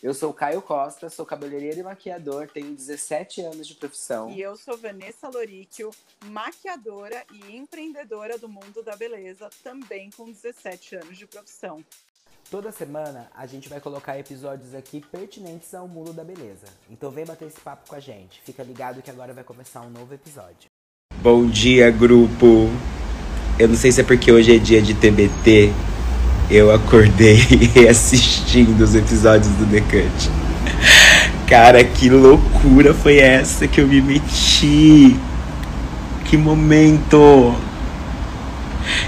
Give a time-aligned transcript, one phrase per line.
[0.00, 4.30] Eu sou Caio Costa, sou cabeleireiro e maquiador, tenho 17 anos de profissão.
[4.30, 5.90] E eu sou Vanessa Loríquio,
[6.26, 11.84] maquiadora e empreendedora do mundo da beleza, também com 17 anos de profissão.
[12.48, 16.66] Toda semana a gente vai colocar episódios aqui pertinentes ao mundo da beleza.
[16.88, 18.40] Então vem bater esse papo com a gente.
[18.42, 20.70] Fica ligado que agora vai começar um novo episódio.
[21.20, 22.68] Bom dia, grupo.
[23.58, 25.72] Eu não sei se é porque hoje é dia de TBT,
[26.50, 27.40] eu acordei
[27.88, 30.30] assistindo os episódios do Cut.
[31.46, 35.16] Cara, que loucura foi essa que eu me meti?
[36.24, 37.54] Que momento!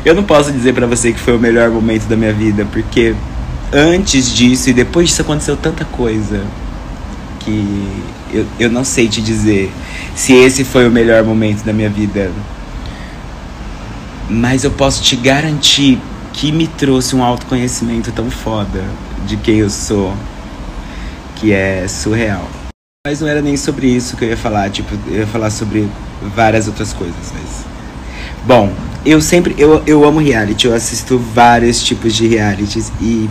[0.05, 3.15] Eu não posso dizer para você que foi o melhor momento da minha vida, porque
[3.73, 6.43] antes disso e depois disso aconteceu tanta coisa
[7.41, 7.87] que
[8.33, 9.73] eu, eu não sei te dizer
[10.15, 12.31] se esse foi o melhor momento da minha vida.
[14.29, 15.99] Mas eu posso te garantir
[16.33, 18.85] que me trouxe um autoconhecimento tão foda
[19.27, 20.15] de quem eu sou,
[21.37, 22.49] que é surreal.
[23.07, 25.89] Mas não era nem sobre isso que eu ia falar, tipo, eu ia falar sobre
[26.35, 27.65] várias outras coisas, mas...
[28.47, 28.73] Bom,
[29.05, 33.29] eu sempre, eu, eu amo reality, eu assisto vários tipos de realities e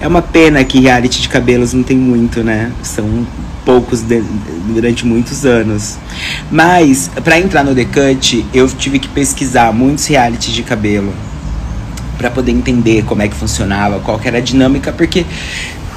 [0.00, 2.72] é uma pena que reality de cabelos não tem muito, né?
[2.82, 3.26] São
[3.64, 4.22] poucos de,
[4.68, 5.98] durante muitos anos.
[6.50, 11.12] Mas, para entrar no Cut, eu tive que pesquisar muitos realities de cabelo
[12.20, 15.24] para poder entender como é que funcionava, qual que era a dinâmica, porque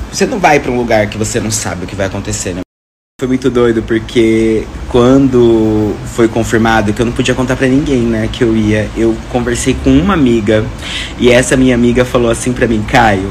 [0.10, 2.62] você não vai para um lugar que você não sabe o que vai acontecer, né?
[3.20, 8.30] Foi muito doido porque quando foi confirmado que eu não podia contar para ninguém, né,
[8.32, 10.66] que eu ia, eu conversei com uma amiga
[11.20, 13.30] e essa minha amiga falou assim para mim, Caio,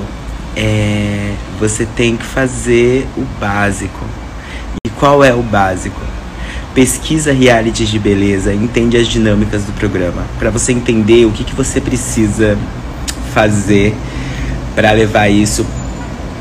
[0.55, 4.05] é, você tem que fazer o básico.
[4.87, 6.01] E qual é o básico?
[6.75, 11.55] Pesquisa realities de beleza, entende as dinâmicas do programa, para você entender o que, que
[11.55, 12.57] você precisa
[13.33, 13.95] fazer
[14.75, 15.67] para levar isso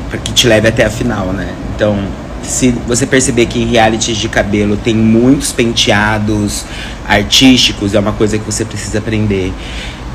[0.08, 1.48] para que te leve até a final, né?
[1.74, 1.96] Então,
[2.42, 6.64] se você perceber que em realities de cabelo tem muitos penteados
[7.08, 9.52] artísticos, é uma coisa que você precisa aprender.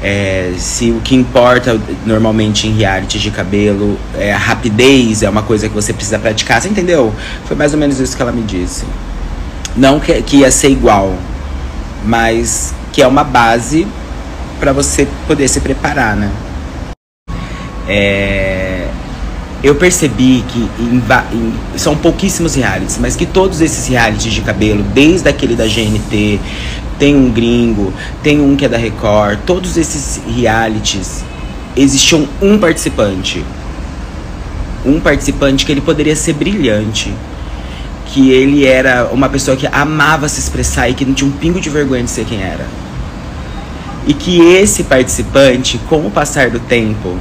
[0.03, 5.41] É, se o que importa normalmente em reality de cabelo é a rapidez, é uma
[5.41, 7.11] coisa que você precisa praticar, você entendeu?
[7.45, 8.85] Foi mais ou menos isso que ela me disse.
[9.75, 11.15] Não que, que ia ser igual,
[12.05, 13.87] mas que é uma base
[14.59, 16.29] para você poder se preparar, né?
[17.87, 18.87] É,
[19.63, 21.01] eu percebi que em,
[21.33, 26.39] em, são pouquíssimos realities, mas que todos esses realities de cabelo, desde aquele da GNT,
[26.99, 31.23] tem um gringo, tem um que é da Record, todos esses realities
[31.75, 33.43] existiam um participante.
[34.85, 37.13] Um participante que ele poderia ser brilhante,
[38.07, 41.59] que ele era uma pessoa que amava se expressar e que não tinha um pingo
[41.59, 42.65] de vergonha de ser quem era.
[44.05, 47.17] E que esse participante, com o passar do tempo,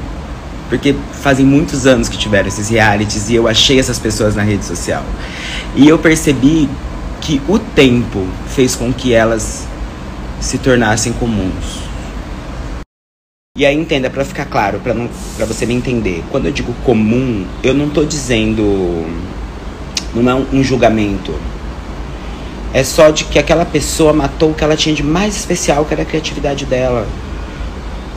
[0.69, 4.65] porque fazem muitos anos que tiveram esses realities e eu achei essas pessoas na rede
[4.65, 5.05] social.
[5.75, 6.69] E eu percebi
[7.21, 9.67] que o tempo fez com que elas
[10.41, 11.87] se tornassem comuns.
[13.57, 16.23] E aí entenda, para ficar claro, para não para você me entender.
[16.31, 19.07] Quando eu digo comum, eu não tô dizendo
[20.15, 21.35] não é um, um julgamento.
[22.73, 25.95] É só de que aquela pessoa matou o que ela tinha de mais especial, que
[25.95, 27.07] era a criatividade dela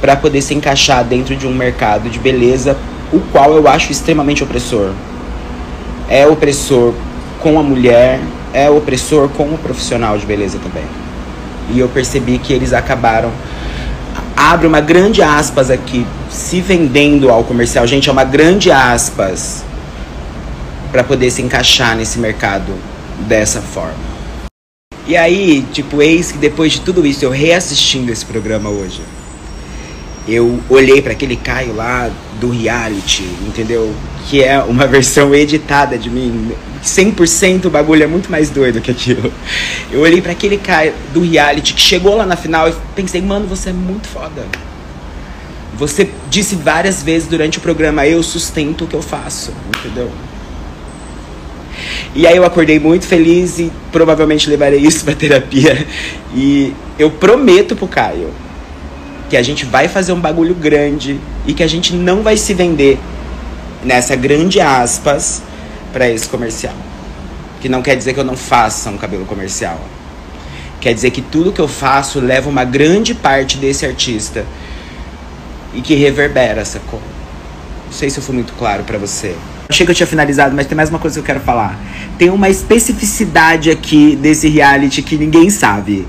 [0.02, 2.78] para poder se encaixar dentro de um mercado de beleza,
[3.12, 4.92] o qual eu acho extremamente opressor.
[6.08, 6.94] É opressor
[7.40, 8.20] com a mulher,
[8.54, 10.86] é opressor com o profissional de beleza também.
[11.72, 13.32] E eu percebi que eles acabaram
[14.40, 17.86] abre uma grande aspas aqui, se vendendo ao comercial.
[17.86, 19.66] Gente, é uma grande aspas
[20.94, 22.74] para poder se encaixar nesse mercado
[23.28, 24.10] dessa forma.
[25.06, 29.02] E aí, tipo, eis que depois de tudo isso, eu reassistindo esse programa hoje,
[30.34, 32.10] eu olhei para aquele Caio lá
[32.40, 33.94] do reality, entendeu?
[34.28, 36.52] Que é uma versão editada de mim.
[36.84, 39.32] 100% o bagulho é muito mais doido que aquilo.
[39.92, 43.48] Eu olhei para aquele Caio do reality que chegou lá na final e pensei, mano,
[43.48, 44.46] você é muito foda.
[45.78, 50.12] Você disse várias vezes durante o programa, eu sustento o que eu faço, entendeu?
[52.14, 55.88] E aí eu acordei muito feliz e provavelmente levarei isso pra terapia.
[56.36, 58.30] E eu prometo pro Caio
[59.30, 62.54] que a gente vai fazer um bagulho grande e que a gente não vai se
[62.54, 63.00] vender
[63.84, 65.42] nessa grande aspas
[65.94, 66.74] para esse comercial.
[67.62, 69.80] Que não quer dizer que eu não faça um cabelo comercial.
[70.82, 74.46] Quer dizer que tudo que eu faço leva uma grande parte desse artista
[75.74, 77.02] e que reverbera, sacou?
[77.86, 79.36] Não sei se eu fui muito claro para você.
[79.68, 81.78] Achei que eu tinha finalizado, mas tem mais uma coisa que eu quero falar.
[82.18, 86.08] Tem uma especificidade aqui desse reality que ninguém sabe.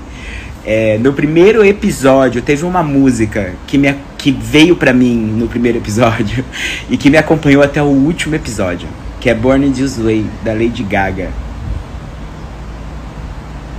[0.63, 5.79] É, no primeiro episódio teve uma música que, me, que veio para mim no primeiro
[5.79, 6.45] episódio
[6.89, 8.87] e que me acompanhou até o último episódio.
[9.19, 11.29] que é Born This Way, da Lady Gaga.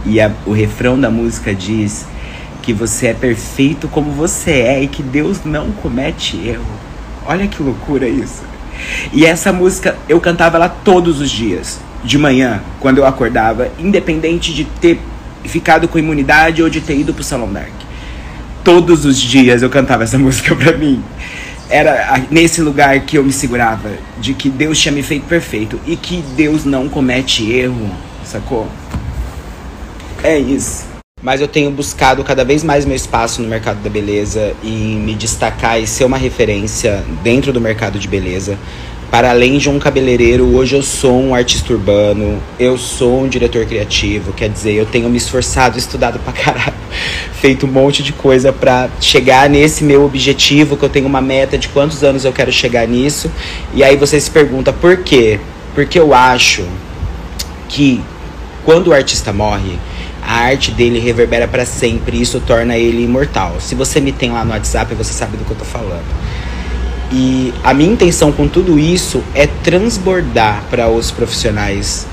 [0.05, 2.05] E a, o refrão da música diz
[2.63, 6.65] que você é perfeito como você é e que Deus não comete erro.
[7.27, 8.43] Olha que loucura isso.
[9.13, 14.53] E essa música eu cantava ela todos os dias, de manhã, quando eu acordava, independente
[14.53, 15.01] de ter
[15.45, 17.73] ficado com imunidade ou de ter ido pro Salão Dark.
[18.65, 21.03] Todos os dias eu cantava essa música pra mim.
[21.69, 23.91] Era nesse lugar que eu me segurava,
[24.21, 27.91] de que Deus tinha me feito perfeito e que Deus não comete erro,
[28.25, 28.69] sacou?
[30.23, 30.93] É isso.
[31.23, 35.15] Mas eu tenho buscado cada vez mais meu espaço no mercado da beleza e me
[35.15, 38.59] destacar e ser uma referência dentro do mercado de beleza.
[39.13, 43.67] Para além de um cabeleireiro, hoje eu sou um artista urbano, eu sou um diretor
[43.67, 46.73] criativo, quer dizer, eu tenho me esforçado, estudado pra caralho,
[47.39, 51.59] feito um monte de coisa para chegar nesse meu objetivo, que eu tenho uma meta
[51.59, 53.31] de quantos anos eu quero chegar nisso.
[53.75, 55.39] E aí você se pergunta por quê?
[55.75, 56.65] Porque eu acho
[57.69, 58.01] que
[58.65, 59.79] quando o artista morre,
[60.23, 63.57] a arte dele reverbera para sempre e isso torna ele imortal.
[63.61, 66.07] Se você me tem lá no WhatsApp, você sabe do que eu tô falando.
[67.15, 72.07] E a minha intenção com tudo isso é transbordar para os profissionais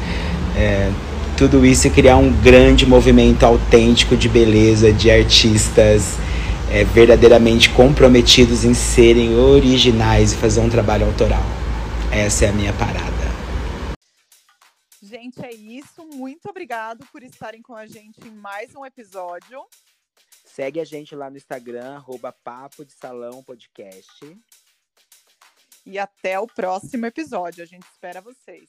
[0.58, 0.92] é,
[1.38, 6.18] tudo isso e criar um grande movimento autêntico de beleza, de artistas
[6.70, 11.44] é, verdadeiramente comprometidos em serem originais e fazer um trabalho autoral.
[12.12, 13.10] Essa é a minha parada.
[15.02, 16.06] Gente, é isso.
[16.14, 19.62] Muito obrigado por estarem com a gente em mais um episódio.
[20.44, 24.38] Segue a gente lá no Instagram, arroba Papo de Salão Podcast.
[25.86, 27.64] E até o próximo episódio.
[27.64, 28.68] A gente espera vocês.